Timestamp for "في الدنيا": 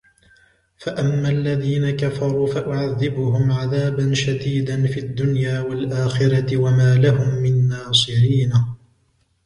4.87-5.59